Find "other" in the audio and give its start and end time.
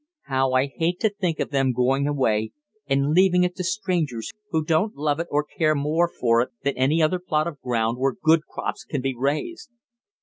7.03-7.19